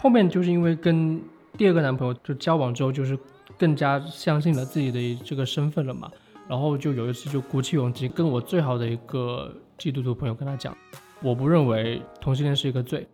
[0.00, 1.20] 后面就是因为跟
[1.56, 3.18] 第二个男朋友就交往之后，就是
[3.58, 6.10] 更加相信了自己的这个身份了嘛。
[6.48, 10.74] 然后就有一次就鼓起勇气跟我最好的一个基督徒朋友跟他讲，
[11.20, 13.06] 我不认为同性恋是一个罪。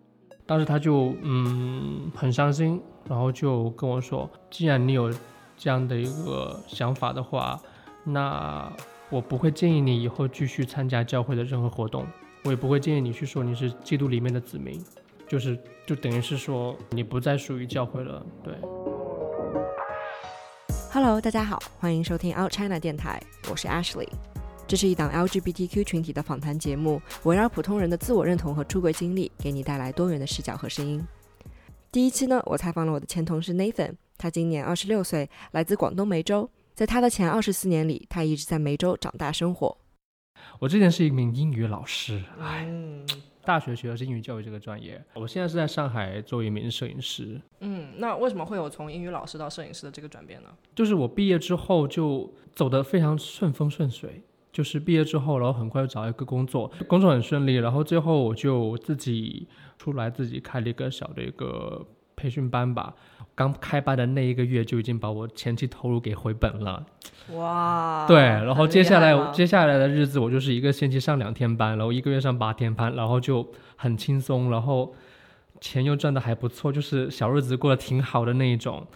[0.46, 5.10] 当时他就嗯很伤心，然后就跟我说，既然你有
[5.56, 7.58] 这样的一个想法的话，
[8.04, 8.70] 那
[9.10, 12.06] 我不会建议你以后继续参加教会的任何活动，
[12.44, 14.80] 我也不会建议你去说你是基督里面的子民，
[15.34, 18.54] 就是就等于是说你不再属于教会了，对。
[20.92, 23.20] Hello，大家好，欢迎收听 Out China 电台，
[23.50, 24.06] 我是 Ashley。
[24.68, 31.04] 这是一档 LGBTQ 群体的访谈节目，围绕普通人的自我认同和出轨经历，给你带来多元的视角和声音。
[31.90, 36.48] 第一期呢，我采访了我的前同事 Nathan，他今年二十六岁，来自广东梅州。
[36.74, 39.76] 在他的前二十四年里，他一直在梅州长大生活。
[40.60, 43.04] 我之前是一名英语老师，哎，嗯
[43.44, 47.40] 大学学的是英语教育这个专业，我现在是在上海做一名摄影师。
[47.60, 50.48] 嗯，那为什么会有从英语老师到摄影师的这个转变呢？
[50.74, 59.46] 就是我毕业之后就走得非常顺风顺水，就是毕业之后，然后很快就找到一个工作，工作很顺利，然后最后我就自己
[59.78, 61.86] 出来自己开了一个小的一个
[62.24, 62.94] 培训班吧。
[63.34, 66.86] 刚开班的那一个月就已经把我前期投入给回本了，
[67.32, 74.94] 哇，对，然后接下来接下来的日子我就是一个星期上两天班，然后一个月上八天班，然后就很轻松，然后
[75.60, 78.86] 钱又赚的还不错，就是小日子过得挺好的那一种。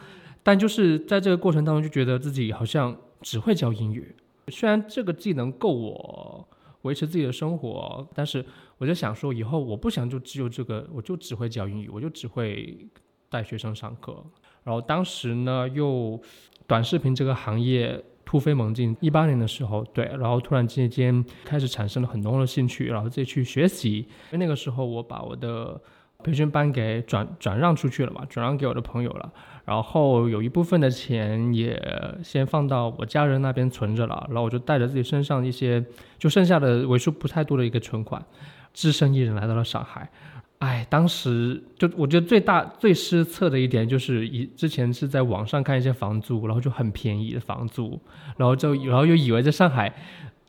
[0.44, 4.14] 但就是在这个过程当中，就觉得自己好像只会教英语，
[4.46, 6.48] 虽然这个技能够我
[6.82, 8.46] 维持自己的生活，但是
[8.78, 12.78] 我就想说，以后我不想就只有这个，我就只会教英语，我就只会
[13.30, 14.24] 带学生上课。
[14.64, 16.20] 然后当时呢，又
[16.66, 23.98] 短视频这个行业突飞猛进，一八年的时候，对，然后突然之间开始产生了很浓的兴趣，然后自己去学习。
[24.00, 25.80] 因为那个时候我把我的
[26.22, 29.32] 培训班给转转让出去了嘛，转让给我的朋友了。
[29.64, 31.80] 然后有一部分的钱也
[32.22, 35.82] 先放到我家人那边存着了，然后我就带着自己身上一些
[36.18, 38.22] 就剩下的为数不太多的一个存款，
[38.74, 40.10] 只身一人来到了上海。
[40.58, 48.00] 哎，当时就我觉得最大最失策的一点就是以之前是在网上看一些房租，然后就很便宜的房租，
[48.36, 49.94] 然后就然后又以为在上海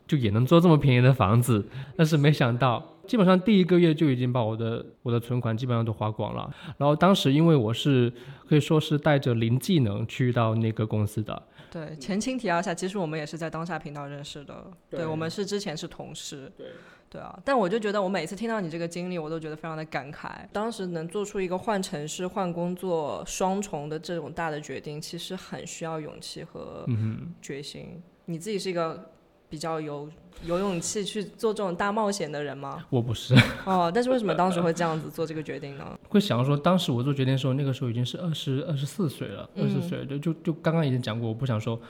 [0.08, 1.64] 就也能租这么便宜的房子，
[1.96, 6.52] 但是没想到基本上第一个月就已经把我的我的存款基本上都花光了。
[6.76, 8.12] 然后当时因为我是
[8.48, 11.40] 可以说是带着零技能去到那个公司的，
[11.70, 16.66] 对，前情提要一下，其实我们也是在当下频道认识的，对对我们是之前是同事，对，
[17.10, 17.38] 对啊。
[17.44, 20.30] 但我就觉得，我每次听到你这个经历，我都觉得非常的感慨。
[20.52, 28.00] 当时能做出一个换城市、换工作双重的这种大的决定，其实很需要勇气和嗯决心。
[28.24, 29.10] 你自己是一个
[29.48, 30.08] 比较有
[30.44, 32.86] 有勇气去做这种大冒险的人吗，？
[32.88, 33.34] 我不是
[33.66, 35.98] 哦，但是为什么当时会这样子做这个决定呢？
[36.08, 41.80] 会想说，当时我做决定的时候，那个时候已经是二十二十四岁了，二十嗯岁就就就刚刚已经讲过，我不想说。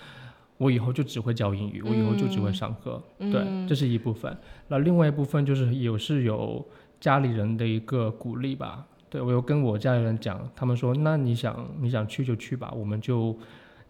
[0.60, 4.36] 我以后就只会教英语，我以后就只会上课，对，嗯这是一部分。
[4.68, 6.62] 那另外一部分就是有是有
[7.00, 13.34] 家里人的一个鼓励吧，对我有跟我家里人讲，他们说，那你想你想去就去吧，我们就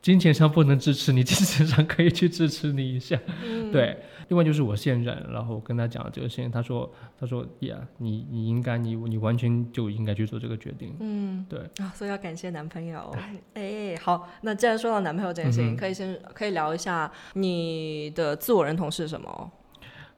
[0.03, 3.97] 金钱上不能支持你，精神上可以去支持你一下，嗯对。
[4.29, 6.89] 另外就是我现任，然后我跟他讲了这个事情，他说
[7.19, 11.59] 他说呀，你你应该你你完全就应该去做这个决定，嗯，对。
[11.85, 13.13] 啊，所以要感谢男朋友。
[13.55, 19.51] 哎，好，那既然说到男朋友这件事情，嗯可以先可以聊一下你的自我认同是什么？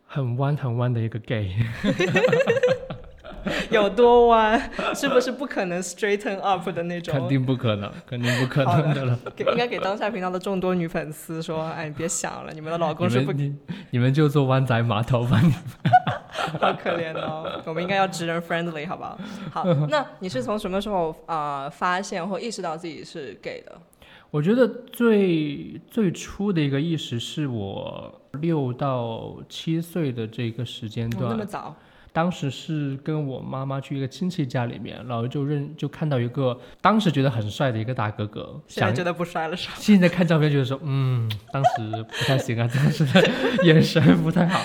[0.04, 1.56] 很弯很弯的一个 gay，
[3.70, 4.60] 有多弯？
[4.94, 7.14] 是不是不可能 straighten up 的那种？
[7.14, 9.19] 肯定不可能，肯定不可能的了。
[9.34, 13.54] 给应该给当下频道的众多女粉丝说，哎，你别想了，你们的老公你是不们你
[13.91, 15.56] 你们就做湾仔码头吧，你们
[16.60, 17.60] 好可怜哦。
[17.66, 19.19] 我们应该要直人 friendly 好不好？
[19.50, 23.72] 好， 那你是从什么时候啊、呃发现或意识到自己是 gay 的？
[24.30, 31.74] 我觉得最最初的一个意识是我六到七岁的这个时间哦那么，早？
[32.12, 39.74] 当时是跟我妈妈去一个亲戚家里面，然后就认就看到一个当时觉得很帅的一个大哥哥，现在觉得不帅了是吧？
[39.78, 43.30] 现在看照片觉得说，嗯，当时不太行啊， 当时的
[43.64, 44.60] 眼神不太好。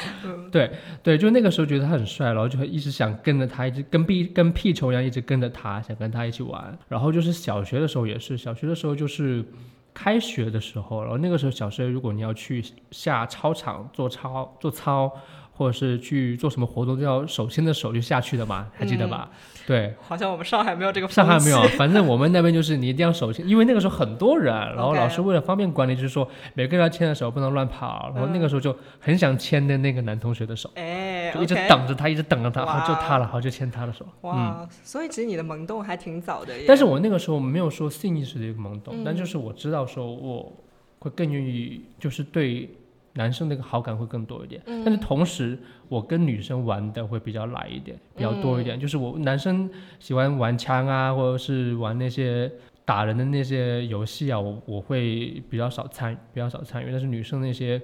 [0.51, 0.69] 对
[1.01, 6.77] 对，就那个时候觉得他很帅，然后就一直想跟着他，一直跟屁跟屁虫一样，一直跟着他，想跟他一起玩。
[6.89, 9.45] 然后就是小学的时候也是，小学的时候就是
[9.93, 12.61] 开学的时候，然后那个时候小学如果你要去
[12.91, 15.09] 下操场做操做操。
[15.57, 19.29] 或者是去做什么活动都要手牵着手就下去的嘛，还记得吧？
[19.65, 34.29] 对，好像我们上海没有这个，上海没有，反正我们那边就是你一定要手牵，因为那个时候很多人，然后老师为了方便管理，就是说每个人要牵着手，不能乱跑，然后那个时候就很想牵的那个男同学的手，哎，就一直等着他，一直等着他，哇好就他了，好就牵他的手，嗯。
[34.29, 36.63] 哇，所以其实你的萌动还挺早的耶。
[36.67, 40.53] 但是我那个时候没有说性意识的一个萌动，嗯但就是我知道说我
[40.99, 42.69] 会更愿意，就是对
[43.17, 44.61] 男生的一个好感会更多一点。
[44.67, 45.57] 嗯但是同时，
[45.89, 48.79] 我跟女生玩的会比较来一点，比较多一嗯点。
[48.79, 49.69] 就是我男生
[49.99, 52.49] 喜欢玩枪啊，或者是玩那些
[52.85, 56.91] 打人的那些游戏啊，我我会比较少参比较少参与。
[56.91, 57.81] 但是女生那些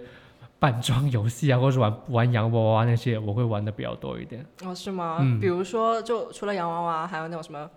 [0.59, 4.45] 扮装游戏啊，或者是玩玩洋娃娃那些，我会玩的比较多一点。
[4.63, 5.17] 哦，是吗？
[5.21, 7.69] 嗯比如说，就除了洋娃娃，还有那种什么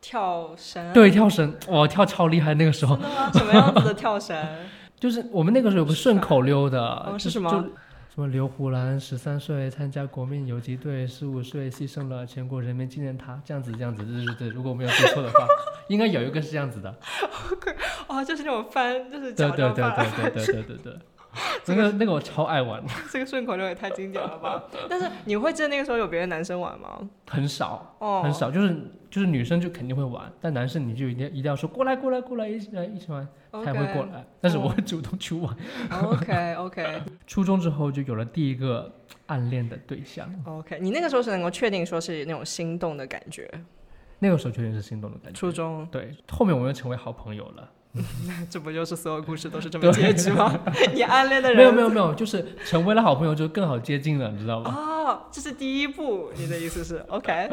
[0.00, 0.92] 跳绳？
[0.92, 2.96] 对，，跳绳，我，跳超厉害那个时候？
[3.34, 4.36] 什么样子的跳绳？
[5.00, 7.50] 就是我们那个时候有个顺口溜的，就是什么？
[7.50, 7.56] 就
[8.12, 15.46] 什么刘胡兰十三岁参加国民游击队，十五岁牺牲了全国人民纪念塔，这样子这样子，对对对，如果我没有记错的话，
[15.88, 16.92] 应该有一个是这样子的，
[18.08, 20.98] 哦，就是那种翻，就是对对对假装翻来对对对对对对，
[21.66, 24.64] 那个那个我超爱玩， 这个顺口溜也太经典了吧！
[24.88, 27.08] 但是你会记得那个时候有别的男生玩吗？
[27.28, 28.76] 很少哦，很少，就是
[29.08, 33.26] 就是女生就肯定会玩，但男生你就一定一定要说过来过来过来一起来一起玩，
[33.64, 35.56] 才会过来，但是我会主动去玩。
[36.02, 38.92] OK OK 初中之后就有了第一个
[39.26, 43.48] 暗恋的对象，OK，你那个时候是能够确定说是那种心动的感觉？
[44.18, 45.38] 那个时候确定是心动的感觉。
[45.38, 47.70] 初中，对，后面我们又成为好朋友了。
[48.48, 50.56] 这不就是所有故事都是这么结局吗？
[50.94, 54.72] 你暗恋的人没有没有没有，就是成为了好朋友就更好接近了，你知道吗？
[54.72, 57.48] 哦，这是第一步，你的意思是 OK？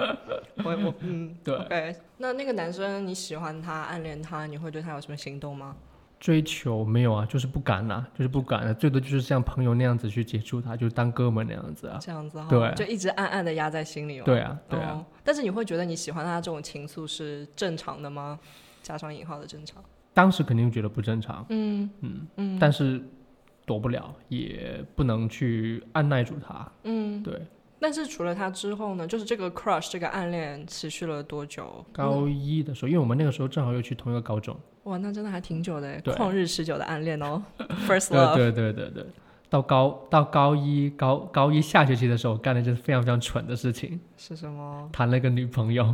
[0.63, 1.95] 我我嗯对 OK。
[2.17, 5.75] 那那个男生你喜欢他，暗恋他，你会对他有什么行动吗？
[6.19, 11.97] 追求没有啊，就是不敢啊，就是不敢啊，最多就是像朋友那样子去接触他，就当哥们那样子啊。
[12.01, 14.25] 这样子哈，对就一直暗暗的压在心里吗？
[14.25, 18.39] 对啊，对啊，哦但是你会觉得你喜欢他这种情愫是正常的吗？
[18.81, 19.83] 加上引号的正常。
[20.17, 22.99] 当时肯定觉得不正常，嗯嗯嗯但是
[23.67, 26.71] 躲不了，也不能去按耐住他。
[26.85, 27.21] 嗯。
[27.21, 27.39] 对，
[27.79, 31.85] 但是除了他之后呢，就是这个 crush 这个暗恋持续了多久？
[31.91, 37.43] 高一的时候，因为我们那个时候正好又去同一个高中，哇，那真的还挺久的旷日持久的暗恋哦，
[37.87, 38.35] first 对 love。
[38.35, 39.05] 对对对对。
[39.49, 44.89] 到高到高一高高一下学期的时候，干了一件非常非常蠢的事情，是什么？
[44.91, 45.93] 谈了一个女朋友。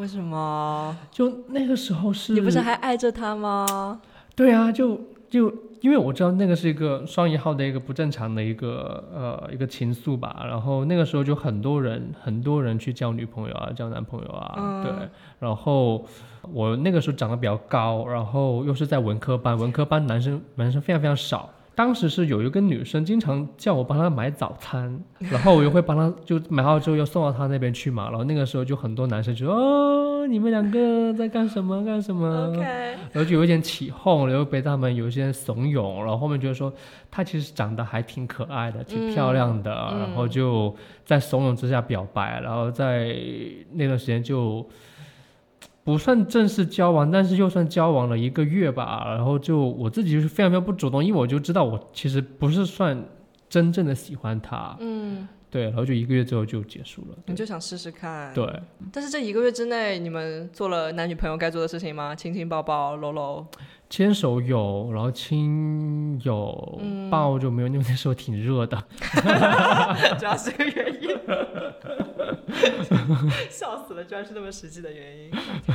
[0.00, 0.96] 为什么？
[1.10, 4.00] 就那个时候是你不是还爱着他吗？
[4.34, 4.98] 对啊，就
[5.28, 5.52] 就
[5.82, 14.92] 因为我知道那个是一个双引号的一个不正常的一个呃一个情愫吧，然后那个时候就很多人很多人去交女朋友啊，交男朋友啊，嗯对，
[15.38, 16.02] 然后
[16.50, 21.50] 我那个时候长得比较高，然后又是在文科班，文科班男生男生非常非常少。
[21.74, 36.70] 当时是有一个女生经常叫我帮她买早餐，然后我又会帮她就买好之后又送到她那边去嘛，然后那个时候就很多男生就说哦你们两个在干什么干什么？OK，然后就有一点起哄，然后被他们有一些怂恿，然后后面觉得说
[37.10, 40.00] 她其实长得还挺可爱的，挺漂亮的，嗯。
[40.00, 40.74] 然后就
[41.06, 43.16] 在怂恿之下表白，然后在
[43.72, 44.64] 那段时间就
[45.82, 53.02] 不算正式交往，但是又算交往了一个月吧，然后就我自己就是非常非常不主动，因为我就知道我其实不是算
[53.48, 58.32] 真正的喜欢他，嗯，对，然后就一个月之后就结束了，你就想试试看。
[58.34, 58.46] 对。
[58.92, 62.14] 但是这一个月之内，你们做了男女朋友该做的事情吗？
[62.14, 63.46] 亲亲抱抱、搂搂。
[63.90, 68.80] 牵手有，然后亲有，嗯抱就没有，因为那时候挺热的。
[70.16, 71.18] 主要是这个原因，
[73.50, 75.28] 笑死了，居然是那么实际的原因。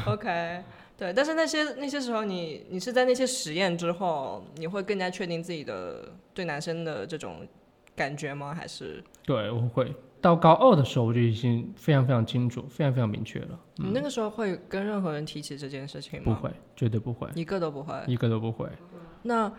[0.05, 0.63] OK，
[0.97, 7.45] 对，但是那些那些时候你，你是在那些实验之后，你会更加确定自己的对男生的这种
[7.97, 8.55] 感觉吗？
[8.55, 9.93] 还是对，我会
[10.25, 13.59] 到高二的时候，我就已经非常非常清楚，非常非常明确了。
[13.75, 16.35] 你那个时候会跟任何人提起这件事情吗？
[16.41, 17.95] 不，会，绝对不会，一个都不会。
[18.07, 18.67] 一个都不会。
[19.21, 19.51] 那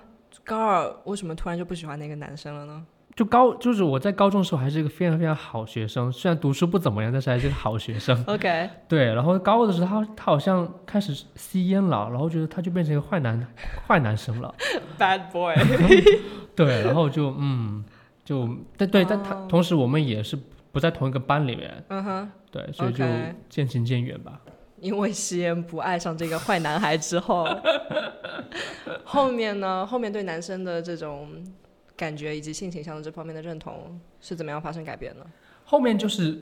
[0.42, 2.84] 高二为什么突然就不喜欢那个男生了呢？
[3.14, 8.20] 就高，就是我在高中的时候还是一个非常非常好学生，虽然读书不怎么样，但是还是个好学生。
[8.26, 13.46] OK，对，然后高二的时候，他他好像开始吸烟了，然后觉得他就变成一个坏男
[13.86, 14.52] 坏男生了。
[14.98, 15.54] Bad boy，
[16.56, 17.84] 对，然后就嗯，
[18.24, 20.36] 就但对，但他哦同时我们也是
[20.76, 24.38] 不在同一个班里面，嗯哼，对，所以就 OK 渐行渐远吧。
[24.78, 27.48] 因为吸烟不爱上这个坏男孩之后，
[29.02, 29.86] 后面呢？
[29.86, 31.30] 后面对男生的这种
[31.96, 35.24] 感觉以及性倾向的这方面的认同是怎么样发生改变呢？
[35.64, 36.38] 后面就是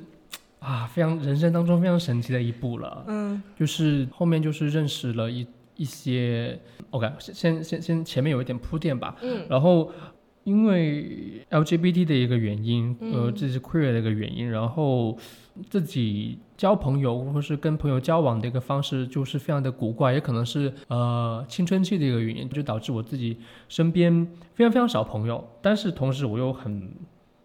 [0.59, 3.05] 啊，非常人生当中非常神奇的一步了。
[3.07, 6.59] 嗯就是后面就是认识了一一些
[6.91, 9.15] ，OK，先先先先前面有一点铺垫吧。
[9.23, 9.93] 嗯然后
[10.45, 15.17] 因为 LGBT 的一个原因，呃，嗯这是 queer 的一个原因，然后
[15.69, 26.93] 自己交朋友或是跟朋友交往的一个方式就是非常的古怪，也可能是呃青春期的一个原因，就导致我自己身边非常非常少朋友，但是同时我又很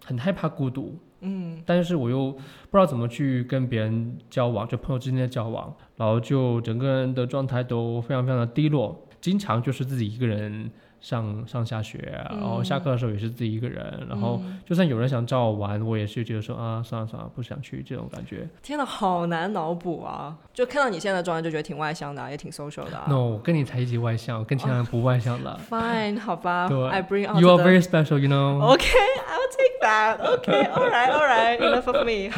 [0.06, 1.62] 很害怕孤独，嗯。
[1.66, 2.40] 但是我又不
[2.72, 10.70] 知道怎么去跟别人交往，就朋友之间的交往，然后就整个人的状态都非常非常的低落，经常就是自己一个人
[11.02, 11.98] 上上下学，
[12.30, 18.48] 然后下课的时候也是自己一个人，然后嗯就算有人想找我玩，我也是觉得说啊，算了算了，不想去这种感觉。
[18.62, 20.38] 天哪，好难脑补啊！
[20.54, 23.06] 就看到你现在的状态，就觉得挺外向的、啊，也挺 social 的、啊。
[23.08, 25.60] no，我跟你才一级外向，我跟其他人不外向的。
[25.70, 28.60] Fine，好吧对，I bring out You are very special, you know.
[28.74, 30.20] OK，I'll take that.
[30.36, 32.30] OK，all right，all right，enough of me.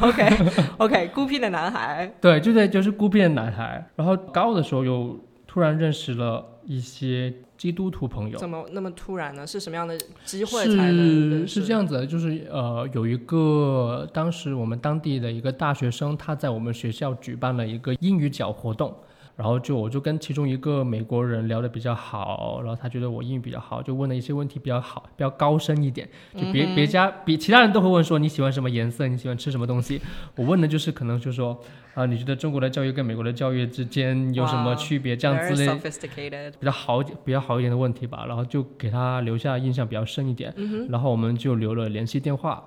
[0.06, 2.12] OK，OK，孤僻的男孩。
[2.20, 8.38] 对，就在就是孤僻的男孩，然后高二的时候又突然认识了一些基督徒朋友。
[8.38, 9.44] 怎么那么突然呢？
[9.44, 18.94] 是什么样的机会才能是是这样子的，就是呃，有一个当时我们当地的一个大学生，他在我们学校举办了一个英语角活动，
[19.36, 30.00] 然后就我就跟其中一个美国人聊得比较好，然后他觉得我英语比较好，就问了一些问题比较好，比较高深一点，就别、别家比其他人都会问说你喜欢什么颜色，你喜欢吃什么东西，
[30.36, 31.58] 我问的就是可能就是说
[31.92, 35.66] 啊、你觉得中国的教育跟美国的教育之间有什么区别，这样之类。
[36.60, 40.54] 比较好比较好一点的问题吧，然后就给他留下印象比较深一点，
[40.88, 42.64] 然后我们就留了联系电话，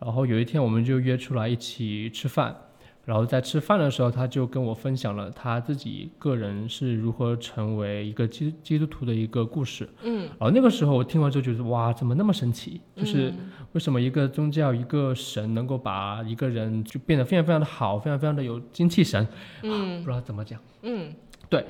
[0.00, 2.56] 然后有一天我们就约出来一起吃饭，
[3.06, 12.80] 然后在吃饭的时候，他就跟我分享了他自己个人是如何成为一个基基督徒的一个故事，嗯，然后那个时候我听完之后觉得哇，怎么那么神奇？
[12.96, 19.24] 就是嗯为什么一个宗教、一个神能够把一个人就变得非常非常的好，非常非常的有精气神，
[19.62, 20.60] 嗯不知道怎么讲。
[20.82, 21.14] 嗯
[21.48, 21.64] 对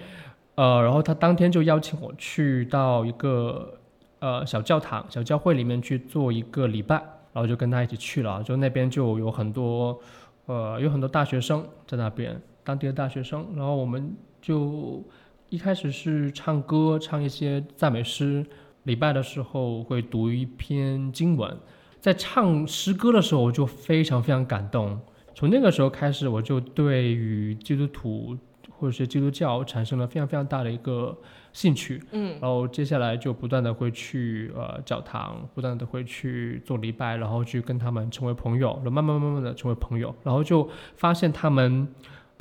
[0.54, 3.78] 呃，然后他当天就邀请我去到一个
[4.20, 6.96] 呃小教堂、小教会里面去做一个礼拜，
[7.34, 8.42] 然后就跟他一起去了。
[8.42, 10.00] 就那边就有很多
[10.46, 13.46] 呃有很多大学生在那边，当地的大学生。
[13.54, 15.04] 然后我们就
[15.48, 18.44] 一开始是唱歌，唱一些赞美诗。
[18.84, 21.56] 礼拜的时候会读一篇经文，
[22.00, 24.98] 在唱诗歌的时候我就非常非常感动。
[25.34, 28.38] 从那个时候开始，我就对于基督徒
[28.78, 31.16] 或者是基督教产生了非常非常大的一个
[31.52, 41.88] 兴趣，嗯然后接下来就不断的会去呃教堂，不断的会去做礼拜，然后去跟他们成为朋友，然后慢慢慢慢的成为朋友，然后就发现他们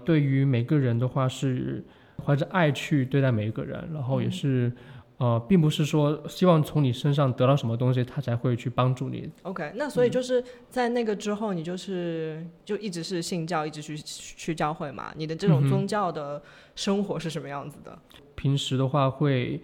[0.04, 1.84] 对于每个人的话是
[2.25, 4.72] 怀着爱去对待每一个人，然后也是。
[5.17, 9.29] 呃，并不是说希望从你身上得到什么东西，他才会去帮助你。
[9.43, 15.13] OK，那所以就是在那个之后，你就是就一直是信教，一直去去教会嘛？
[15.15, 16.41] 你的这种宗教的
[16.75, 17.98] 生活是什么样子的？
[18.36, 19.62] 平时的话会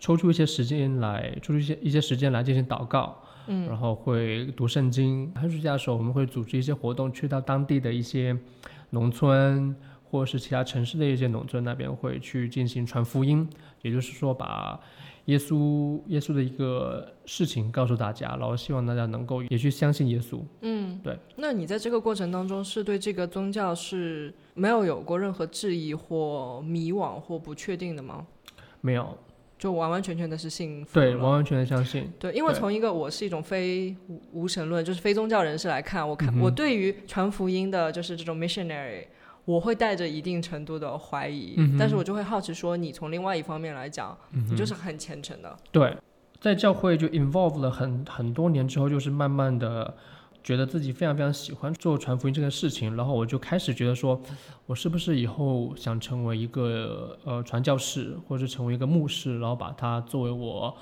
[0.00, 5.30] 抽出一些时间来，抽出一些一些时间来进行祷告，嗯然后会读圣经。
[5.34, 8.34] 寒暑假的时候，我们会组织一些活动，去到当地的一些
[8.90, 9.76] 农村
[10.10, 13.48] 或者是其他城市的一些农村那边，会去进行传福音，
[13.82, 14.78] 也就是说把
[15.24, 20.40] 耶稣耶稣的一个事情告诉大家，然后希望大家能够也去相信耶稣。
[20.60, 21.18] 嗯，对。
[21.36, 28.26] 那你在这个过程当中，是对这个宗教是没有有过任何质疑或迷惘或不确定的吗？
[28.82, 29.16] 没有，
[29.58, 32.12] 就完完全全的是信对，完完全全相信。
[32.18, 39.06] 对，因为从一个我是一种非无无神论，就是非宗教人士来看，我看、嗯我对于传福音的，就是这种 missionary，
[39.44, 45.54] 我会带着一定程度的怀疑，嗯但是我就会好奇说，你从另外一方面来讲，嗯你就是很虔诚的。
[45.70, 45.96] 对，
[46.40, 49.94] 在教会就 involve 了很很多年之后，就是慢慢的
[50.42, 54.20] 觉得自己非常非常喜欢做传福音这件事情，然后我就开始觉得说，
[54.66, 60.74] 我是不是以后想成为一个呃传教士，或者成为一个牧师，然后把它作为我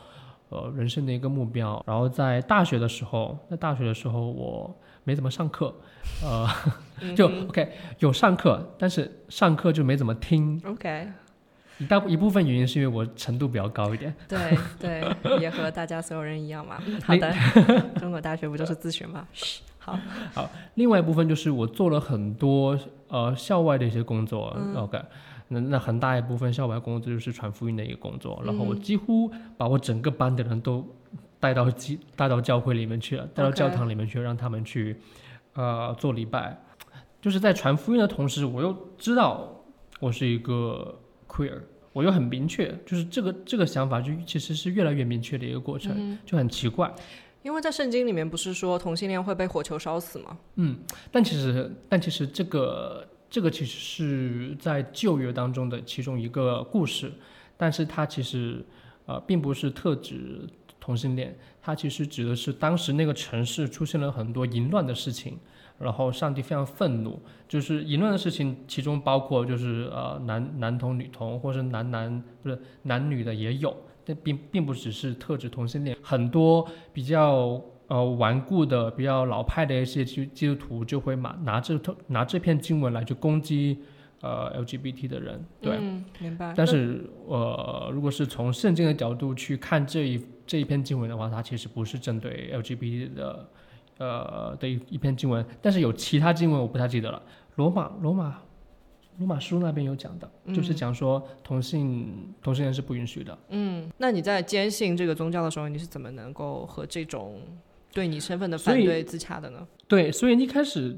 [0.50, 1.82] 呃人生的一个目标。
[1.86, 4.72] 然后在大学的时候，在大学的时候我
[5.04, 5.74] 没怎么上课，
[6.24, 6.48] 呃，
[7.16, 10.60] 就 OK 有上课，但是上课就没怎么听。
[10.64, 11.08] OK，
[11.78, 14.14] 一大一部分原因是因为我程度比较高一点。
[14.28, 16.80] 对对，也和大家所有人一样嘛。
[16.86, 17.34] 嗯好的，
[17.98, 19.26] 中国大学不就是自学吗？
[19.78, 19.98] 好
[20.32, 22.78] 好，另外一部分就是我做了很多
[23.08, 25.04] 呃校外的一些工作、o k
[25.48, 30.86] 那那很大一部分校外工作就是传福音的一个工作，然后我几乎把我整个班的人都
[31.42, 34.96] 带到基带到教会里面去了，带到教堂里面去，让他们去
[35.54, 36.56] 呃做礼拜。
[37.20, 39.64] 就是在传福音的同时，我又知道
[39.98, 40.96] 我是一个
[41.26, 41.58] queer，
[41.92, 46.94] 我又很明确，就是这个这个想法就其实是越来越明确的一个过程，就很奇怪。
[47.42, 50.38] 因为在圣经里面不是说同性恋会被火球烧死吗？
[50.54, 50.78] 嗯
[51.10, 57.12] 但其实，但其实这个这个其实是在旧约当中的其中一个故事，
[57.56, 58.64] 但是它其实
[59.06, 60.48] 呃并不是特指
[60.82, 65.38] 同性恋，它其实指的是当时那个城市出现了很多淫乱的事情，
[65.78, 73.72] 然后上帝非常愤怒，就是淫乱的事情，其中包括就是呃男男同女同，或是男男不是男女的也有，
[74.04, 83.78] 但并并不只是特指同性恋，很多比较呃顽固的、比较老派的一些基基督徒就会拿拿这拿这篇经文来去攻击。
[84.22, 86.54] 呃，LGBT 的人，对，嗯，明白。
[86.56, 93.48] 但是，呃，如果是从圣经的角度去看这一这一篇经文的话，它其实不是针对 LGBT 的，
[93.98, 95.44] 呃的一一篇经文。
[95.60, 97.20] 但是有其他经文我不太记得了。
[97.56, 98.38] 罗马罗马
[99.18, 103.36] 罗马书那边有讲的，就是讲说同性同性恋是不允许的。
[103.48, 107.40] 嗯，那你在坚信这个宗教的时候，你是怎么能够和这种
[107.92, 109.66] 对你身份的反对自洽的呢？
[109.88, 110.96] 对，所以一开始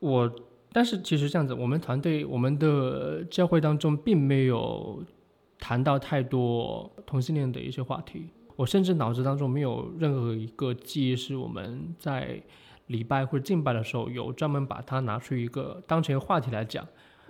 [0.00, 0.28] 我。
[0.72, 5.04] 但是其实这样子，我们团队我们的教会当中并没有
[5.58, 8.30] 谈到太多同性恋的一些话题。
[8.56, 12.42] 我甚至脑子当中没有任何一个记忆是我们在
[12.86, 16.82] 礼拜或者敬拜的时候有专门把它拿出一个当成一个话题来讲。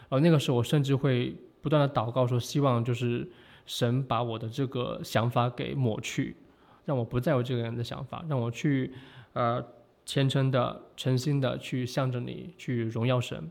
[0.08, 3.28] 然后那个时候我甚至会不断的祷告说，希望就是
[3.66, 6.36] 神把我的这个想法给抹去，
[6.84, 8.92] 让我不再有这个人的想法，让我去
[9.32, 9.64] 呃。
[10.04, 13.50] 虔诚的、诚心的去向着你去荣耀神。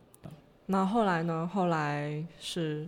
[0.67, 1.49] 那后来呢？
[1.51, 2.87] 后来是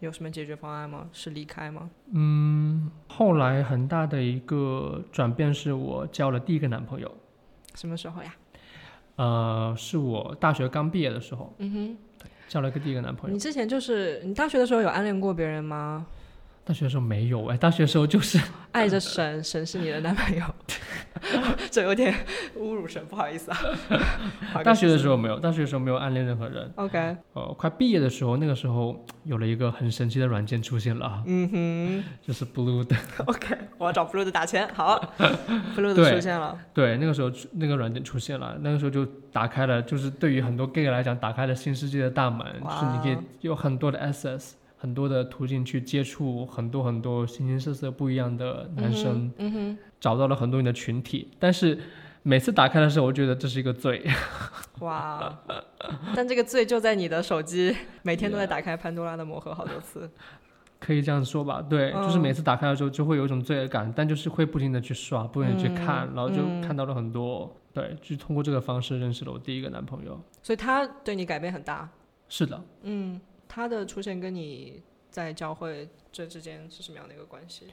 [0.00, 1.08] 有什么解决方案吗？
[1.12, 1.88] 是离开吗？
[2.12, 7.10] 嗯，后来很大的一个转变是我交了第一个男朋友。
[7.74, 8.34] 什么时候呀？
[9.16, 11.54] 呃，是我大学刚毕业的时候。
[11.58, 13.32] 嗯哼，交了个第一个男朋友。
[13.32, 16.06] 你之前就是你大学的时候有暗恋过别人吗？
[16.64, 18.38] 大学的时候没有哎，大学的时候就是
[18.70, 20.44] 爱着神，神是你的男朋友，
[21.70, 22.14] 这有点
[22.56, 23.58] 侮辱神，不好意思啊。
[24.64, 26.72] 大学的时候没有，大学的时候没有暗恋任何人。
[26.76, 32.96] OK，呃，快毕业的时候，那个时候有了一个很神奇的软件出现了，嗯哼，就是 Blue 的。
[33.26, 34.66] OK，我要找 Blue 的打钱。
[34.72, 34.98] 好
[35.76, 36.56] ，Blue 的出现了。
[36.72, 44.52] 对，那个时候那个软件出现了，那个时候就打开了，就是对于很多 gay 来讲，打开了新世界的大门，就是你可以有很多的 access。
[44.82, 51.78] 很多的途径去接触很多很多形形色色不一样的男生，嗯哼，找到了很多你的群体，但是
[52.24, 54.04] 每次打开的时候，我觉得这是一个罪。
[54.80, 55.38] 哇！
[56.16, 60.10] 但这个罪就在你的手机，每天都在打开潘多拉的魔盒好多次。
[60.80, 61.62] 可以这样说吧？
[61.62, 67.48] 对，就是每次打开的时候就会有一种罪恶感，但就是会不停的去刷，不停的去看，然后就看到了很多。
[67.72, 70.20] 对，就通过这个方式认识了我第一个男朋友。
[70.42, 71.88] 所以他对你改变很大。
[72.28, 72.60] 是的。
[72.82, 73.20] 嗯。
[73.54, 77.66] 他的出现跟你在教会这之间是什么样的一个关系？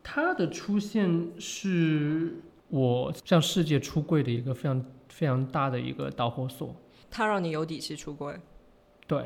[0.00, 2.36] 他的出现是
[2.68, 6.72] 我向世界出柜的一个非常非常大的一个导火索。
[7.10, 8.38] 他让你有底气出柜？
[9.08, 9.24] 对。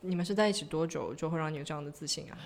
[0.00, 2.36] 你们是在一起多久就会让你有这样的自信啊？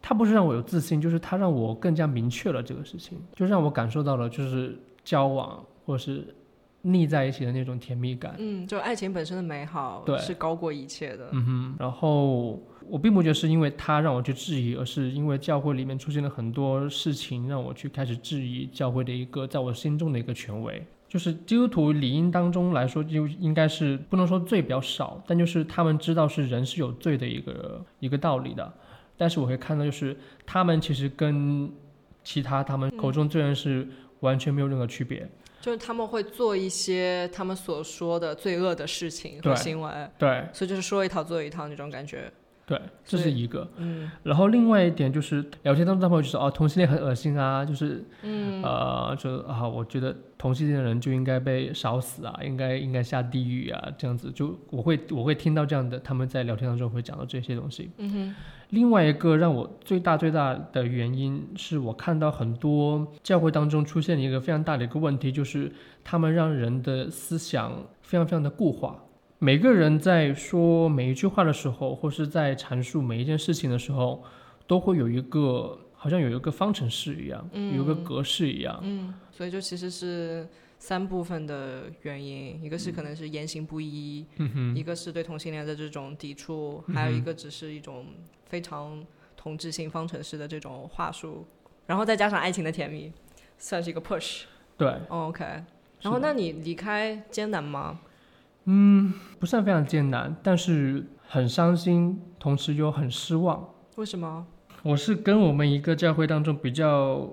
[0.00, 6.34] 他不是让我有自信，就是他让我更加明确了这个事情，就让我感受到了就是交往或是。
[6.86, 11.76] 腻在一起的那种甜蜜感，嗯，就爱情本身的美好，对，是高过一切的，嗯哼。
[11.78, 20.80] 然后我并不觉得是因为他让我去质疑，而是因为教会里面出现了很多事情，让我去开始质疑教会的一个在我心中的一个权威。
[21.08, 28.72] 就是基督徒理应当中来说，就应该是不能说罪比较少，但就是他们知道是人是有罪的一个一个道理的。
[29.16, 31.70] 但是我会看到，就是他们其实跟
[32.22, 33.88] 其他他们口中罪人是
[34.20, 35.26] 完全没有任何区别。
[35.66, 42.32] 就是他们会做一些他们所说的罪恶的事情和行为，对，所以就是说一套做一套那种感觉，
[42.64, 58.34] 对，这是一个，嗯，然后另外一点就是聊天当中，朋友就说哦，同性恋很恶心啊，就是，嗯，呃，就啊，我觉得同性恋的人就应该被烧死啊，应该应该下地狱啊，这样子，就我会我会听到这样的，他们在聊天当中会讲到这些东西，嗯哼。
[58.70, 65.70] 另外一个让我最大最大的原因是我看到很多教会当中出现一个非常大的一个问题，就是
[66.02, 69.02] 他们让人的思想非常非常的固化。
[69.38, 74.22] 每个人在说每一句话的时候，或是在阐述每一件事情的时候，
[74.66, 78.80] 都会有一个好像有一个方程式一样，有一个格式一样。
[78.82, 80.46] 嗯，所以就其实是。
[80.78, 84.26] 三部分的原因，一个是可能是言行不一，
[84.74, 88.06] 一个是对同性恋的这种抵触，还有一个只是一种
[88.44, 89.04] 非常
[89.36, 91.46] 同质性方程式的这种话术，
[91.86, 93.12] 然后再加上爱情的甜蜜，
[93.58, 94.42] 算是一个 push。
[94.76, 95.44] 对，OK。
[96.02, 97.98] 然后那你离开艰难吗？
[98.64, 103.72] 嗯，不算非常艰难，但是很伤心，同时又很失望。
[103.96, 104.46] 为什么？
[104.82, 107.28] 我是跟我们一个教会当中比较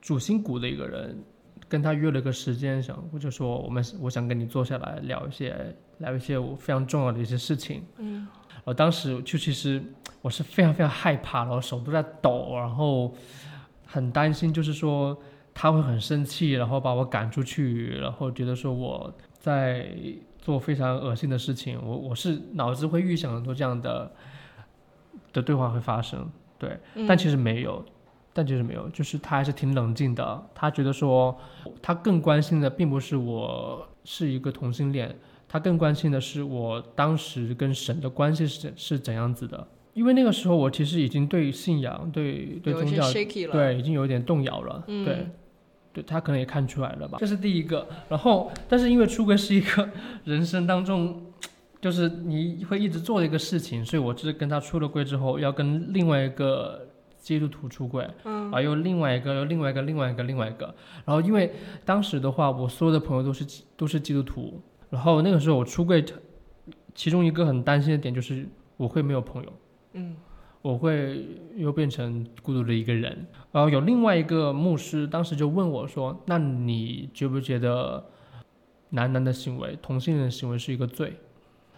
[0.00, 1.22] 主心骨的一个人。
[1.70, 7.84] 跟他约了个时间，想我就说我们我想跟你坐下来聊一些聊一些我非常重要的一些事情。
[7.98, 8.26] 嗯，
[8.64, 9.80] 我当时就其实
[10.20, 13.14] 我是非常非常害怕，然后手都在抖，然后
[13.86, 15.16] 很担心，就是说
[15.54, 19.94] 他会很生气，然后把我赶出去，然后觉得说我在
[20.38, 24.10] 做非常恶心的事情，我我是脑子会预想很多这样的
[25.32, 26.28] 的对话会发生，
[26.58, 27.84] 对，但其实没有，
[28.32, 31.36] 但其实没有，就是他还是挺冷静的，他觉得说
[31.82, 35.14] 他更关心的并不是我是一个同性恋，
[35.48, 39.66] 他更关心的是我当时跟神的关系是是怎样子的。
[39.92, 43.12] 因为那个时候我其实已经对信仰、对对宗教，
[43.52, 45.26] 对已经有点动摇了，对，
[45.92, 47.18] 对他可能也看出来了吧。
[47.20, 47.86] 这是第一个。
[48.08, 49.90] 然后，但是因为出轨是一个
[50.24, 51.20] 人生当中，
[51.80, 56.86] 就是你会一直做的一个事情，所以我就是跟他出了柜之后，要跟另外一个
[57.20, 60.74] 基督徒出柜，嗯，啊，又另外一个，又另外一个，另外一个，另外一个。
[61.04, 61.52] 然后因为
[61.84, 66.04] 当时的话，我所有的朋友都是都是基督徒，然后那个时候我出柜，
[66.94, 69.52] 其中一个很担心的点就是我会没有朋友。
[69.92, 70.16] 嗯，
[70.62, 73.26] 我会又变成孤独的一个人。
[73.52, 78.04] 然后有另外一个牧师，当时就问我说：“那你觉不觉得
[78.90, 81.18] 男男的行为、同性恋的行为是一个罪？”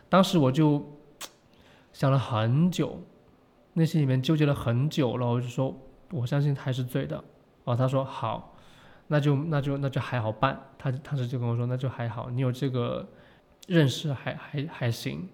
[0.09, 0.85] 当时我就
[1.93, 3.01] 想了很久，
[3.75, 5.77] 内心里面纠结了很久，然后就说
[6.13, 7.17] ：“我相信他是罪的。”
[7.65, 8.57] 然后他说：“好，
[9.09, 13.09] 那就那就那就还好办。”他当时就跟我说：“那就还好，你有这个
[13.67, 15.29] 认识还还还行。”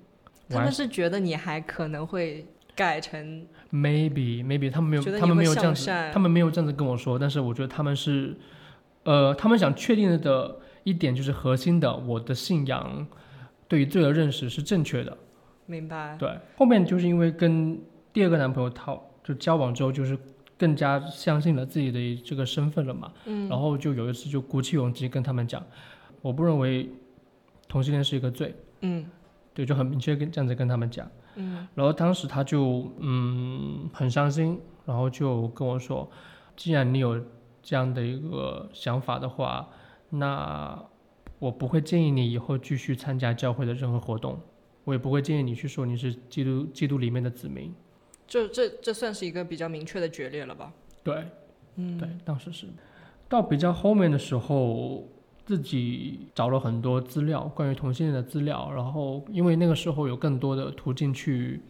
[0.50, 2.46] 他们是觉得你还可能会。
[2.78, 8.36] 改成 maybe maybe 他们没有他们没有这样子他们没有这样子跟我说，但是我觉得他们是，
[9.02, 13.04] 呃，他们想确定的一点就是核心的，我的信仰
[13.66, 15.18] 对于罪的认识是正确的。
[15.66, 16.16] 明白。
[16.20, 17.80] 对，后面就是因为跟
[18.12, 20.18] 第二个男朋友他就交往之后，就是
[20.56, 23.12] 更加相信了自己的这个身份了嘛。
[23.26, 23.48] 嗯。
[23.48, 25.64] 然后就有一次就鼓起勇气跟他们讲，
[26.22, 26.90] 我不认为
[27.68, 28.54] 同性恋是一个罪。
[28.80, 29.06] 嗯。
[29.54, 31.10] 对，就很明确跟这样子跟他们讲。
[31.34, 36.08] 嗯，然后当时他就嗯很伤心，然后就跟我说，
[36.56, 37.20] 既然你有
[37.60, 39.68] 这样的一个想法的话，
[40.10, 40.80] 那
[41.40, 44.40] 我不会建议你以后继续参加教会的任何活动，
[44.84, 47.74] 我也不会建议你去说你是基督基督里面的子民。
[48.28, 50.72] 这这这算是一个比较明确的决裂了吧？
[51.02, 51.24] 对，
[51.74, 52.68] 嗯，对，当时是，
[53.28, 55.08] 到比较后面的时候。
[55.48, 61.62] 自己找了很多资料，关于同性恋的资料，然后因为那个时候有更多的途径去，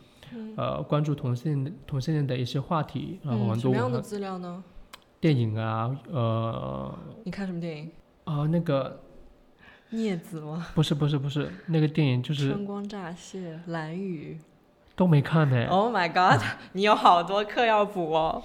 [0.56, 4.64] 呃，关注同性同性恋的一些话题，然后很多什么样的资料呢？
[5.20, 7.92] 电影啊，呃，你看什么电影？
[8.24, 9.00] 啊，那个
[9.92, 10.66] 镊子吗？
[10.74, 14.40] 不是不是不是，那个电影就是春光乍泄，蓝雨
[14.98, 15.66] 都没看呢。
[15.70, 16.42] Oh my god，
[16.74, 18.42] 你有好多课要补哦。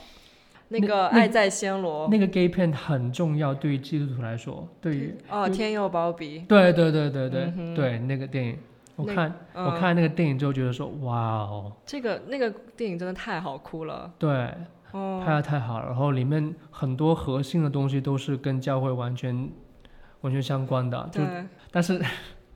[0.70, 8.58] 那个爱在暹罗，那个 gay 片很重要，对于基督徒来说，对于哦天佑包比，对对对对对对，那个电影，
[8.96, 14.52] 我看我看那个电影之后觉得说，哇哦，这个那个电影真的太好哭了，对，
[14.92, 19.50] 拍的太好了，然后里面很多核心的东西都是跟教会完全
[20.22, 21.22] 完全相关的，就
[21.72, 22.02] 但是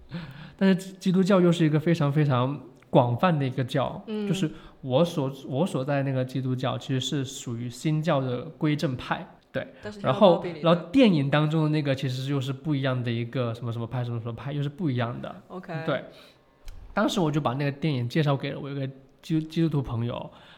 [0.57, 4.49] 但是基督教又是一个非常非常广泛的一个教，就是。
[4.81, 9.67] 我所我所在那个基督教其实是属于新教的归正派，对。
[10.01, 15.35] 然后然后电影当中的那个其实又是不一样的一个什么什么派什么什么派，又是不一样的。
[15.47, 15.73] OK。
[15.85, 16.05] 对。
[16.93, 18.87] 当时我就把那个电影介绍给了我一个
[19.21, 20.13] 基基督徒朋友，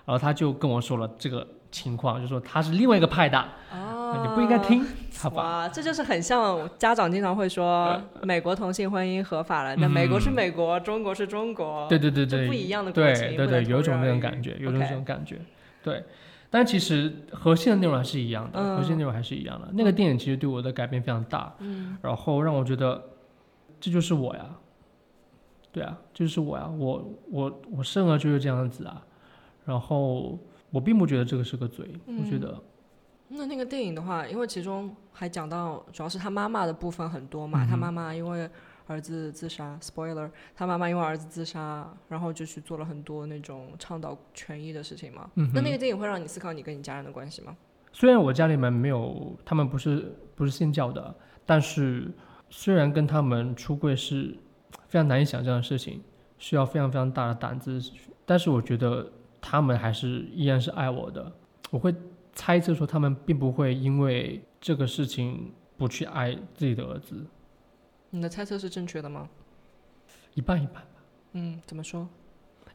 [0.06, 3.40] 然后他就跟我说了这个情况，就是说他是另外一个派的。
[3.72, 3.96] 哦。
[4.24, 4.84] 你不应该听，
[5.20, 5.44] 好吧？
[5.44, 15.40] 哇，这就是很像家长经常会说，美国同性婚姻合法了，那美国是美国，中国是中国，对对对对，不一样的国情，对对对，有一种那种感觉，有种这种感觉，
[15.84, 16.04] 对。
[16.50, 19.70] 但其实核心的内容还是一样的，核心内容还是一样的。
[19.74, 23.00] 那个电影其实对我的改变非常大，嗯，然后让我觉得
[23.80, 24.44] 这就是我呀，
[25.72, 29.00] 对啊，就是我呀，我我我生而就是这样子啊，
[29.66, 30.40] 然后
[30.72, 32.62] 我并不觉得这个是个罪，我觉得。
[33.30, 37.66] 那那个电影的话，因为其中还讲到，主要是他妈妈的部分很多嘛。
[37.66, 38.50] 他妈妈因为
[38.88, 45.30] 儿子自杀，spoiler，他妈妈因为儿子自杀，然后就去做了很多那种倡导权益的事情嘛。
[45.36, 47.56] 那那个电影会让你思考你跟你家人的关系吗？
[47.92, 52.12] 虽然我家里面没有，他们不是不是信教的，但是
[52.50, 54.36] 虽然跟他们出柜是
[54.88, 56.02] 非常难以想象的事情，
[56.40, 57.80] 需要非常非常大的胆子，
[58.26, 61.32] 但是我觉得他们还是依然是爱我的，
[61.72, 61.94] 我会。
[62.32, 67.26] 猜测说他们并不会因为这个事情不去爱自己的儿子。
[68.12, 69.28] 你的猜测是正确的吗？
[70.36, 70.86] 一半一半吧。
[71.34, 72.08] 嗯，怎么说？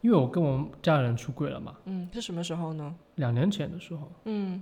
[0.02, 1.74] 因为我跟我们家人出柜了嘛。
[1.86, 2.94] 嗯，是什么时候呢？
[3.14, 4.12] 两年前的时候。
[4.24, 4.60] 嗯。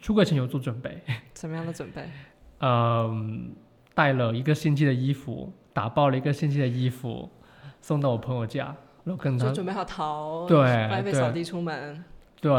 [0.00, 1.02] 出柜前有做准备。
[1.34, 2.08] 怎么样的准备？
[2.60, 3.54] 嗯，
[3.94, 7.28] 带了一个星期的衣服，打包了一个星期的衣服，
[7.82, 8.74] 送到我朋友家，
[9.08, 9.46] 然后跟他。
[9.46, 10.46] 就准备好逃。
[10.46, 10.60] 对。
[10.88, 12.04] 白费扫地出门。
[12.40, 12.52] 对，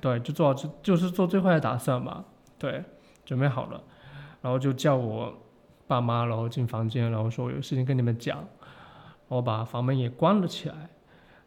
[0.00, 2.24] 对，就做好，就就是做最坏的打算嘛。
[2.58, 2.84] 对，
[3.24, 3.82] 准备好了，
[4.40, 5.34] 然后就叫我
[5.88, 10.74] 爸妈，然后进房间，然后说我有事情跟你们讲，然后把房门也关了起来。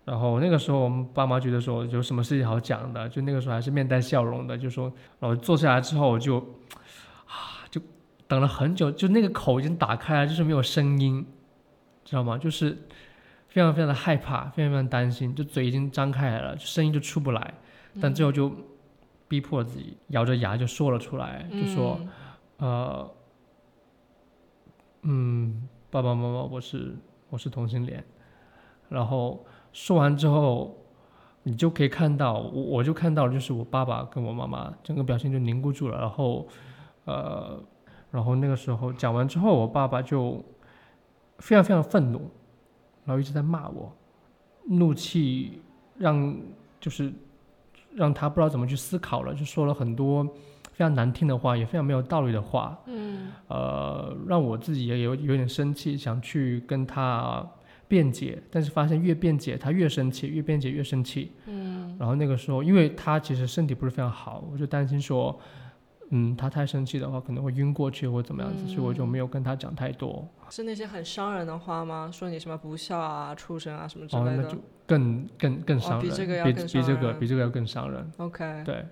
[0.04, 6.38] 然后那个时候我们爸妈觉得说有什么事情好讲的，就那个时候还是面带笑容的，就说，然后坐下来之后就
[7.28, 7.80] 啊就
[8.28, 11.26] 等了很久，就那个口已经打开了，就是没有声音，
[12.04, 12.38] 知道吗？
[12.38, 12.78] 就是
[13.50, 17.54] 非常非常的害怕，非常非常担心，就嘴已经张开来了，声音就出不来，
[18.02, 18.50] 但最后就
[19.28, 22.00] 逼迫自己咬着牙就说了出来，就说。
[22.62, 23.10] 呃，
[25.04, 26.94] 嗯，爸爸妈妈，我是
[27.30, 28.04] 我是同性恋，
[28.90, 30.76] 然后说完之后，
[31.44, 36.46] 你就可以看到，我我就看到就是我爸爸跟我妈妈整个表情就凝固住了，然后，
[37.06, 37.64] 呃，
[38.12, 40.44] 然后那个时候讲完之后，我爸爸就
[41.38, 42.30] 非常非常愤怒，
[43.10, 43.92] 然后一直在骂我，
[44.68, 45.60] 怒气
[45.98, 46.38] 让
[46.80, 47.12] 就是
[47.96, 50.28] 让他不知道怎么去思考了，就说了很多。
[50.74, 57.46] 非常难听的话，也非常没有道理的话，嗯，呃，让我自己也有有点生气，想去跟他
[57.86, 65.38] 辩解，但是发现越辩解他越生气，越辩解越生气，嗯，然后那个时候，因为他其实身体不是非常好，我就担心说，
[66.10, 70.28] 嗯，他太生气的话可能会晕过去或怎么样子，所以我就没有跟他讲太多。
[70.50, 72.10] 是那些很伤人的话吗？
[72.12, 74.32] 说你什么不孝啊、畜生啊什么之类的？
[74.32, 78.12] 哦，那就更更更伤人，比这个要比比这个比这个要更伤人。
[78.18, 78.86] OK，对。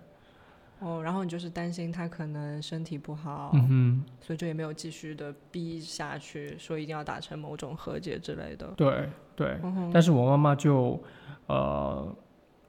[0.80, 8.68] 哦，然后你就是担心他可能身体不好，嗯哼所以就也没有继续的逼下去，说一定要达成某种和解之类的。
[8.78, 9.60] 对对，
[9.92, 11.02] 但是我妈妈就，
[11.48, 12.16] 呃，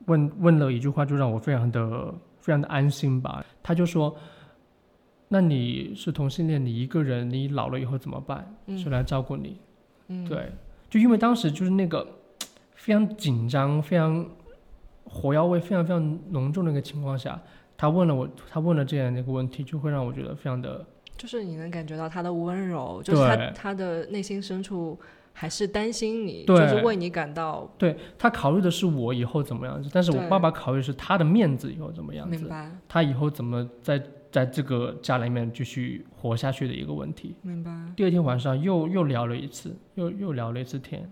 [0.07, 3.45] 问问了一句话，就让我非常的非常的安心吧。
[3.63, 4.17] 她就说
[5.29, 8.55] ：“那你是同性恋，你一个人，你老了以后怎么办？
[8.77, 9.61] 谁来照顾你？”
[10.09, 10.51] 嗯，对，
[10.89, 12.07] 就因为当时就是那个
[12.75, 14.27] 非常紧张、非常
[15.05, 17.41] 火药味非常非常浓重的一个情况下。
[17.77, 20.85] 他问了我，他问了这样的一个问题，就会让我觉得非常的，
[21.17, 24.99] 就是你能感觉到他的温柔，就是他他的内心深处
[25.33, 27.71] 还是担心你，就是为你感到。
[27.79, 32.69] 对他考虑的是我以后怎么样子，但是我爸爸考虑是他的面子以后怎么样子，明白？
[32.89, 37.93] 他以后怎么在在这个家里面继续活下去的一个问题，明白？
[37.97, 41.11] 第二天晚上又又聊了一次，又又聊了一次天，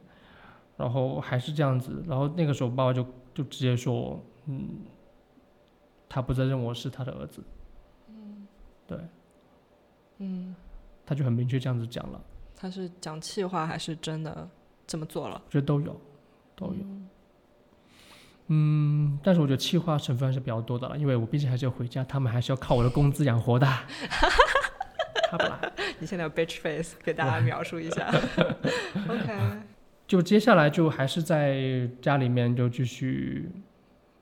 [0.76, 4.68] 然后还是这样子，然后那个时候爸爸就就直接说，嗯。
[6.08, 7.42] 他不再认我是他的儿子，
[8.08, 8.46] 嗯，
[8.86, 8.96] 对，
[10.18, 10.54] 嗯，
[11.04, 12.24] 他就很明确这样子讲了。
[12.54, 14.48] 他是讲气话还是真的
[14.86, 15.42] 这么做了？
[15.44, 16.00] 我觉得都有，
[16.54, 16.74] 都有。
[16.80, 17.08] 嗯，
[19.22, 23.66] 但是我觉得气话成分还是比较多的了，因为我毕竟还是要回家，他们还是要靠我的工资养活的。
[23.66, 23.86] 哈
[25.38, 25.60] 哈
[25.98, 28.08] 你现在有 bitch face 给大家描述一下。
[29.08, 29.60] OK。
[30.06, 33.50] 就接下来就还是在家里面就继续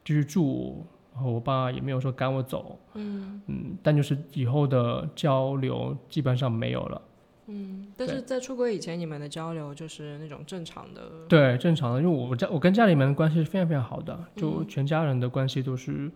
[0.04, 0.86] 继续住。
[1.12, 7.00] 然后我爸也没有说赶我走，嗯嗯，但就是以后的交流基本上没有了，
[7.46, 16.10] 嗯，但是在出轨以前，你们的交流就是那种正常的，对，正常的，因为我家我跟家里面的关系是非常非常好的，就全家人的关系都是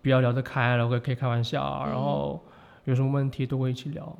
[0.00, 2.40] 比较聊得开，然后可以开玩笑，然后
[2.84, 4.16] 有什么问题都会一起聊，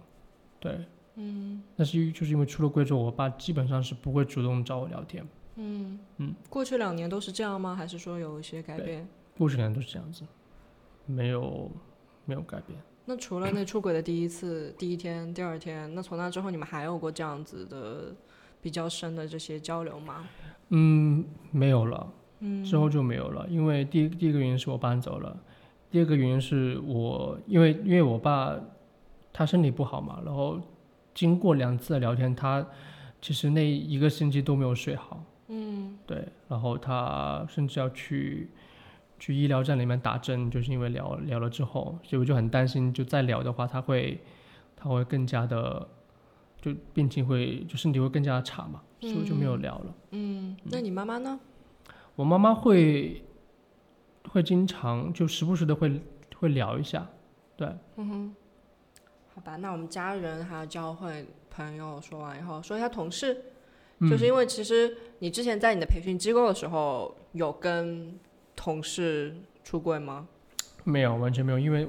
[0.59, 0.85] 对，
[1.15, 5.25] 嗯，但是就是因为出了贵州，我爸基本上是不会主动找我聊天，
[5.57, 5.99] 嗯。
[6.17, 7.75] 嗯，过去两年都是这样吗？
[7.75, 9.09] 还是说有一些改变？
[9.39, 10.25] 过去两年都是这样子，
[11.07, 11.71] 没有
[12.25, 12.79] 没有改变。
[13.11, 18.15] 那除了那出轨的第一次、第一天、第二天，那从那之后你们还有过这样子的
[18.63, 20.29] 比较深的这些交流吗？
[20.69, 22.13] 嗯，没有了。
[22.39, 25.37] 嗯，之后就没有了，因为第第一个原因是我搬走了，
[25.91, 28.57] 第二个原因是我因为因为我爸
[29.33, 30.61] 他身体不好嘛，然后
[31.13, 32.65] 经过两次的聊天，他
[33.21, 35.21] 其实那一个星期都没有睡好。
[35.49, 38.49] 嗯，对，然后他甚至要去。
[39.21, 44.19] 去医疗站里面打针，就是因为聊聊了之后，所以我就很担心，就再聊的话，他会，
[44.75, 45.87] 他会更加的，
[46.61, 49.95] 就病情会，就身体会更加的差嘛，所以我就没有聊了。
[50.13, 51.39] 嗯，那你妈妈呢？
[52.17, 53.23] 我妈妈会，
[54.31, 56.01] 会经常就时不时的会
[56.39, 57.07] 会聊一下，
[57.57, 57.69] 对。
[57.97, 58.35] 嗯哼。
[59.35, 63.37] 好吧，那我们家人还有教会朋友说完以后，说一下同事，
[64.09, 68.19] 就是因为其实你之前在你的培训机构的时候有跟。
[68.61, 70.29] 同事出柜吗？
[70.85, 71.59] 没有，完全没有。
[71.59, 71.89] 因为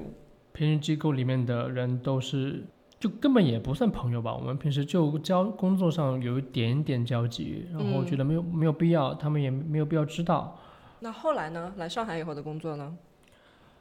[0.54, 2.64] 培训机构里面的人都是，
[2.98, 4.34] 就根本也不算朋友吧。
[4.34, 10.58] 我们平时就交工作上有一点点交集，然后觉得没有没有必要，他们也没有必要知道。
[11.00, 11.74] 那后来呢？
[11.76, 12.96] 来上海以后的工作呢？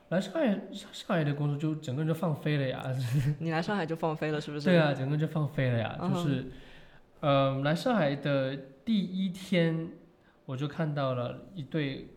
[0.09, 2.83] 来上海，上海的工作就整个人就放飞了呀。
[3.39, 4.65] 你来上海就放飞了，是不是？
[4.65, 5.97] 对啊，整个就放飞了呀。
[5.97, 6.51] 就是，
[7.21, 9.91] 呃，来上海的第一天，
[10.45, 12.07] 我就看到了一对。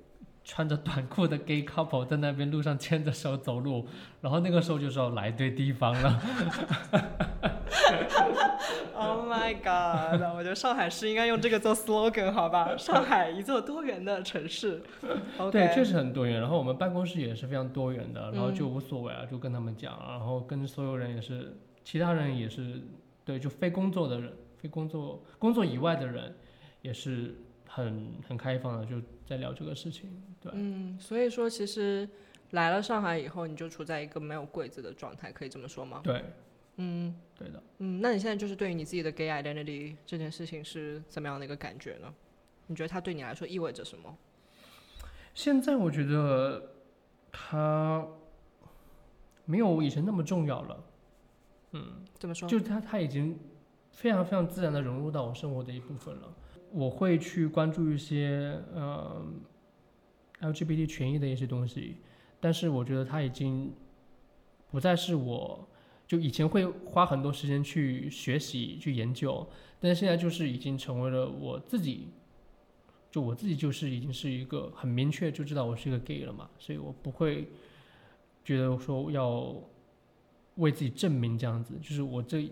[0.44, 3.87] 穿着短裤的 gay couple 在那边路上牵着手走路，
[4.20, 6.20] 然后那个时候就说来对地方了。
[8.96, 10.22] Oh my god！
[10.37, 12.76] 我觉得上海市应该用这个做 slogan 好吧？
[12.76, 14.83] 上海一座多元的城市。
[15.50, 16.40] 对，确实很多元。
[16.40, 22.80] 然后我们办公室也是非常多元的，然后就无所谓啊，就跟他们讲，然后跟所有人也是，其他人也是，
[23.24, 26.37] 对，就非工作的人，非工作工作以外的人，
[26.80, 27.35] 也是
[27.74, 30.08] 很很开放的，就在聊这个事情。
[30.40, 32.08] 对，嗯，所以说其实
[32.52, 36.00] 来了上海以后，你就处在一个没有柜子的状态，可以这么说吗？
[36.04, 36.22] 对，
[36.76, 37.60] 嗯对的。
[37.78, 42.14] 嗯，那你现在就是对于你自己的 gay identity 这件事情是怎么样的一个感觉呢？
[42.68, 44.16] 你觉得它对你来说意味着什么？
[45.34, 46.76] 现在我觉得
[47.32, 48.06] 它
[49.46, 50.84] 没有以前那么重要了。
[51.72, 52.48] 嗯，怎么说？
[52.48, 53.37] 就它它已经
[53.90, 56.32] 非常非常自然的融入到我生活的一部分了。
[56.74, 59.24] 我会去关注一些呃
[60.40, 61.98] LGBT 权益的一些东西，
[62.40, 63.72] 但是我觉得它已经
[64.72, 65.68] 不再是我
[66.06, 72.08] 就以前会花很多时间去学习去研究，但是现在就是已经成为了我自己。
[73.10, 77.48] 就我自己就是已经是一个很明确就知道我是一个 gay 了嘛，所以我不会
[78.44, 79.54] 觉得说要
[80.56, 82.50] 为自己证明这样子，就是我这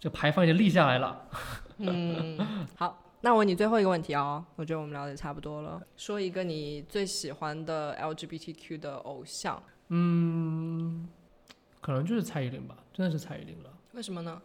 [0.00, 1.28] 这牌坊已经立下来了。
[1.78, 2.36] 嗯，
[2.74, 5.80] 好，那我问你最后一个问题哦，我觉得我们聊的也差不多了。
[5.96, 11.06] 说一个你最喜欢的 LGBTQ 的偶像，嗯，
[11.80, 13.70] 可能就是蔡依林吧，真的是蔡依林了。
[13.92, 14.40] 为什么呢？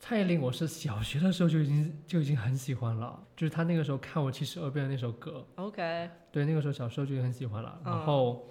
[0.00, 7.78] 蔡依林，我是小学的时候就已经就已经很喜欢了，就是她那个时候看我七十二变的那首歌，OK，对，那个时候小时候就已经很喜欢了。
[7.84, 8.46] 嗯然后，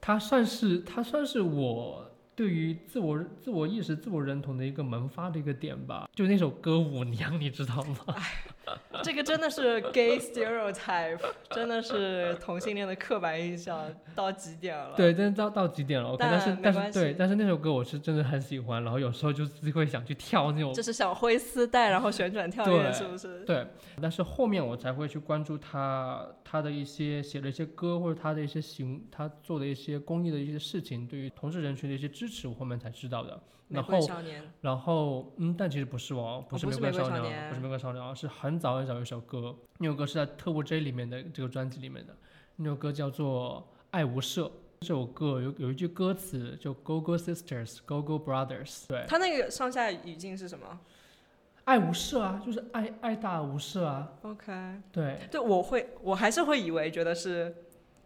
[0.00, 6.08] 她算是她算是我对于自我自我意识、自我认同的一个萌发的一个点吧。
[6.12, 8.14] 就那首歌《舞娘》，你知道吗？
[9.02, 14.94] 这个真的是 gay stereotype，真的是同性恋的刻板印象到极点了。
[14.96, 16.10] 对，真的到到极点了。
[16.10, 23.44] OK，但但是但是对，但是那首歌我是真的很喜欢，然后有时候就自己会想去跳那种就是小灰丝带，然后旋转跳跃，对是不是？
[23.44, 23.66] 对，
[24.00, 33.40] 但是后面我才会去关注他他的一些写的一些歌，或者他的一些行，他做的一些公益的一些事情，对于同志人群的一些支持，我后面才知道的。
[33.70, 42.14] 玫然后，瑰少年，然后，嗯，但其实不是哦，不是玫瑰少年，不是玫瑰少年，是很早很早一首歌，那首歌是在《特务 J》里面的这个专辑里面的，
[42.56, 44.42] 那首歌叫做《爱无赦》。
[44.80, 50.80] 这首歌有有一句歌词就 “Go Go Sisters, Go Go Brothers”，对，他那个上下语境是什么？
[51.64, 57.54] 爱无赦啊，就是爱爱大无赦啊，？OK，对，对，我会，我还是会以为觉得是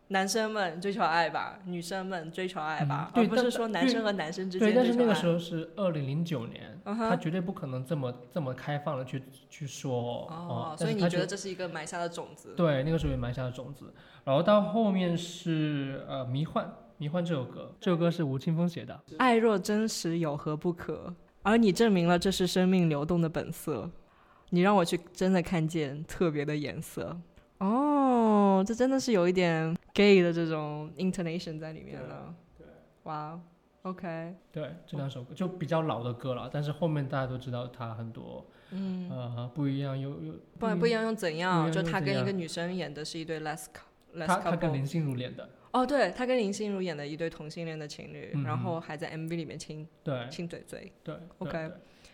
[0.09, 12.55] 男生们追求爱吧，女生们追求爱吧，嗯对而不是说男生和男生之间对，但是那个时候，是二零零九年，嗯他绝对不可能这么这么开放的去去说哦，但所以你觉得这是一个埋下的种子？
[12.55, 13.93] 对那个时候也埋下了种子，
[14.25, 21.15] 然后到后面是呃迷幻迷幻这首歌，这首歌是吴青峰写的，爱若真实，有何不可？
[21.43, 23.91] 而你证明了这是生命流动的本色，
[24.51, 27.17] 你让我去真的看见特别的颜色。
[27.59, 32.35] 哦，这真的是有一点 gay 的这种 intonation 在里面了。
[32.59, 32.67] 对，
[33.05, 33.41] 哇
[33.83, 41.71] ，OK，对这两首歌就比较老的歌了，但是后面大家都知道他很多嗯，呃不一样，又又不然不一样又怎样？
[41.71, 43.67] 就他跟一个女生演的是一对 les
[44.15, 44.73] les 他他跟。
[44.73, 50.93] 林心如演的，哦，对，他跟林心如演的一对同性恋的情侣，嗯然后还在 MV 里面亲对亲嘴嘴。
[51.05, 51.73] 对 OK 对对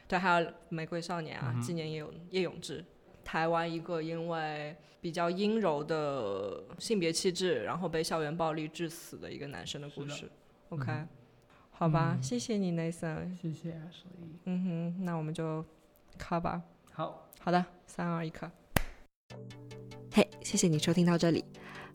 [0.09, 2.85] 对，还有《玫瑰少年》啊，纪念叶永叶永志，
[3.31, 10.29] 台湾一个因为比较阴柔的性别气质，然后被校园暴力致死的一个男生的故事。
[10.71, 11.09] OK，、嗯
[11.71, 13.37] 好吧，嗯谢谢你，Nathan。
[13.41, 14.65] 谢谢 Ashley，嗯
[14.99, 15.65] 哼，那我们就
[16.19, 16.61] 卡吧。
[16.91, 18.51] 好，好的，三二一，卡。
[20.13, 21.45] 嘿谢谢你收听到这里。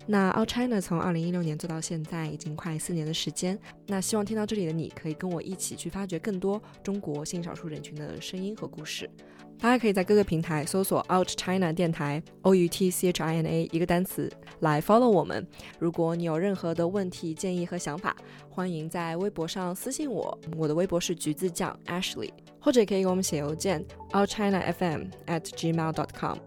[0.08, 3.60] 那 All China 从二零一六年做到现在，已经快四年的时间。
[3.88, 9.10] 那希望听到这里的你，可以跟我一起去发掘更多中国性少数人群的声音和故事。
[9.58, 15.46] 大家可以在各个平台搜索 Out China 电台 O U T C H I N A 一个单词来 follow 我们。
[15.80, 18.16] 如果你有任何的问题、建议和想法，
[18.50, 26.38] 欢迎在微博上私信我，我的微博是橘子酱 Ashley，或者也可以给我们写邮件 outchinafm at gmail dot com。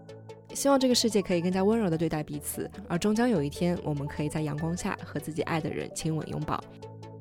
[0.53, 6.63] 希望这个世界可以更加温柔地对待彼此，而终将有一天，我们可以在阳光下和自己爱的人亲吻拥抱。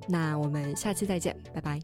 [0.08, 1.80] 那我们下期再见，拜拜。